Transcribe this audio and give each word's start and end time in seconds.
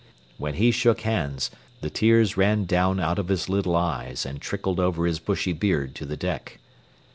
When 0.39 0.55
he 0.55 0.71
shook 0.71 1.01
hands, 1.01 1.51
the 1.81 1.91
tears 1.91 2.35
ran 2.35 2.65
down 2.65 2.99
out 2.99 3.19
of 3.19 3.27
his 3.27 3.47
little 3.49 3.75
eyes 3.75 4.25
and 4.25 4.41
trickled 4.41 4.79
over 4.79 5.05
his 5.05 5.19
bushy 5.19 5.53
beard 5.53 5.93
to 5.93 6.07
the 6.07 6.17
deck. 6.17 6.57